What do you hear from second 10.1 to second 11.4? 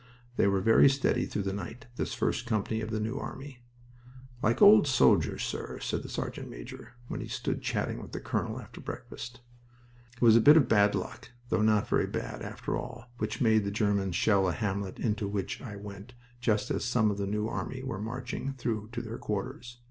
It was a bit of bad luck,